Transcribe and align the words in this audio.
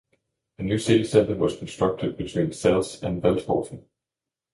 A 0.57 0.63
new 0.63 0.79
city 0.79 1.03
center 1.03 1.35
was 1.35 1.55
constructed 1.57 2.17
between 2.17 2.47
Zeelst 2.53 3.03
and 3.03 3.21
Veldhoven. 3.21 3.83